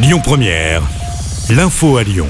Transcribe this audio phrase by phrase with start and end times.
[0.00, 0.84] Lyon Première,
[1.50, 2.28] l'info à Lyon.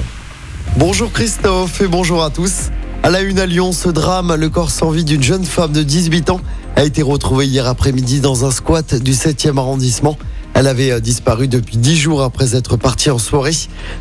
[0.77, 2.71] Bonjour Christophe et bonjour à tous.
[3.03, 5.83] À la une à Lyon, ce drame, le corps sans vie d'une jeune femme de
[5.83, 6.41] 18 ans
[6.75, 10.17] a été retrouvé hier après-midi dans un squat du 7e arrondissement.
[10.55, 13.55] Elle avait euh, disparu depuis 10 jours après être partie en soirée.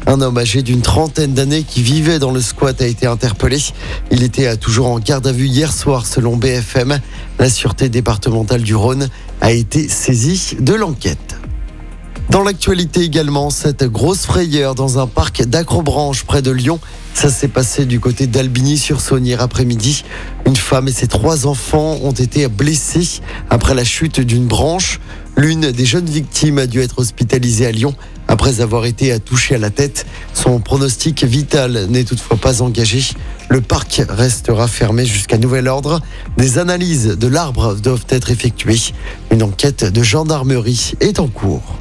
[0.06, 3.58] Un homme âgé d'une trentaine d'années qui vivait dans le squat a été interpellé.
[4.10, 7.00] Il était euh, toujours en garde à vue hier soir selon BFM.
[7.38, 9.10] La sûreté départementale du Rhône
[9.42, 11.27] a été saisie de l'enquête.
[12.30, 16.78] Dans l'actualité également, cette grosse frayeur dans un parc d'Acrobranche près de Lyon.
[17.14, 20.04] Ça s'est passé du côté d'Albigny-sur-Saône hier après-midi.
[20.44, 25.00] Une femme et ses trois enfants ont été blessés après la chute d'une branche.
[25.38, 27.94] L'une des jeunes victimes a dû être hospitalisée à Lyon
[28.26, 30.04] après avoir été touchée à la tête.
[30.34, 33.02] Son pronostic vital n'est toutefois pas engagé.
[33.48, 36.02] Le parc restera fermé jusqu'à nouvel ordre.
[36.36, 38.92] Des analyses de l'arbre doivent être effectuées.
[39.32, 41.77] Une enquête de gendarmerie est en cours.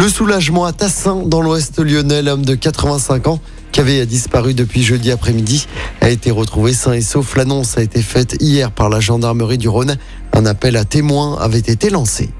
[0.00, 3.38] Le soulagement à Tassin, dans l'ouest lyonnais, l'homme de 85 ans
[3.70, 5.66] qui avait disparu depuis jeudi après-midi
[6.00, 7.36] a été retrouvé sain et sauf.
[7.36, 9.98] L'annonce a été faite hier par la gendarmerie du Rhône.
[10.32, 12.30] Un appel à témoins avait été lancé.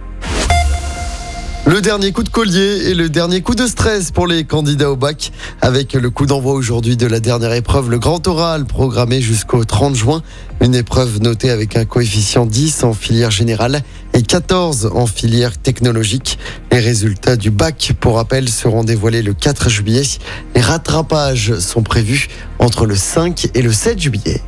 [1.70, 4.96] Le dernier coup de collier et le dernier coup de stress pour les candidats au
[4.96, 9.64] bac avec le coup d'envoi aujourd'hui de la dernière épreuve, le grand oral programmé jusqu'au
[9.64, 10.20] 30 juin.
[10.60, 13.82] Une épreuve notée avec un coefficient 10 en filière générale
[14.14, 16.40] et 14 en filière technologique.
[16.72, 20.02] Les résultats du bac, pour rappel, seront dévoilés le 4 juillet.
[20.56, 22.26] Les rattrapages sont prévus
[22.58, 24.42] entre le 5 et le 7 juillet.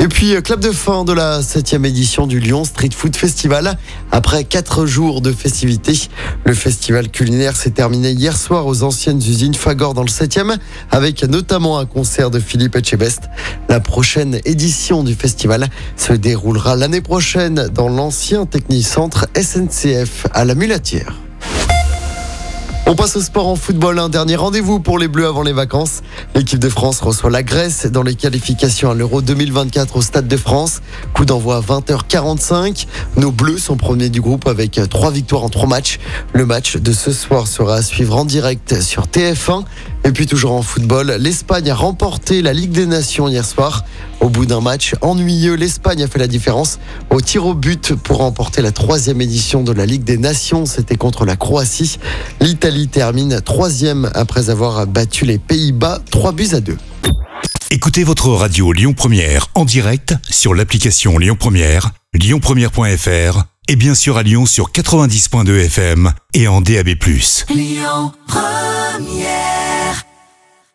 [0.00, 3.76] Et puis, euh, clap de fin de la septième édition du Lyon Street Food Festival.
[4.12, 6.08] Après quatre jours de festivités,
[6.44, 10.56] le festival culinaire s'est terminé hier soir aux anciennes usines Fagor dans le 7e,
[10.92, 13.22] avec notamment un concert de Philippe Etchebest.
[13.68, 20.54] La prochaine édition du festival se déroulera l'année prochaine dans l'ancien technicentre SNCF à la
[20.54, 21.27] Mulatière.
[22.90, 23.98] On passe au sport en football.
[23.98, 26.00] Un dernier rendez-vous pour les Bleus avant les vacances.
[26.34, 30.36] L'équipe de France reçoit la Grèce dans les qualifications à l'Euro 2024 au Stade de
[30.38, 30.80] France.
[31.12, 32.86] Coup d'envoi à 20h45.
[33.18, 36.00] Nos Bleus sont premiers du groupe avec trois victoires en trois matchs.
[36.32, 39.64] Le match de ce soir sera à suivre en direct sur TF1.
[40.08, 43.84] Et puis toujours en football, l'Espagne a remporté la Ligue des Nations hier soir.
[44.20, 46.78] Au bout d'un match ennuyeux, l'Espagne a fait la différence
[47.10, 50.64] au tir au but pour remporter la troisième édition de la Ligue des Nations.
[50.64, 51.98] C'était contre la Croatie.
[52.40, 56.78] L'Italie termine troisième après avoir battu les Pays-Bas 3 buts à 2.
[57.70, 64.16] Écoutez votre radio Lyon Première en direct sur l'application Lyon Première, lyonpremière.fr et bien sûr
[64.16, 66.94] à Lyon sur 90.2 FM et en DAB+.
[67.50, 69.57] Lyon Première